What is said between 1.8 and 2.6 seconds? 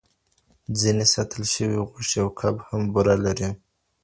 غوښې او کب